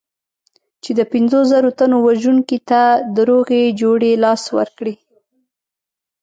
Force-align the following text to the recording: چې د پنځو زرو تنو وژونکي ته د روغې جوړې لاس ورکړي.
چې 0.83 0.91
د 0.99 1.01
پنځو 1.13 1.39
زرو 1.51 1.69
تنو 1.77 1.97
وژونکي 2.07 2.59
ته 2.69 2.81
د 3.15 3.17
روغې 3.29 3.63
جوړې 3.81 4.11
لاس 4.23 4.43
ورکړي. 4.57 4.95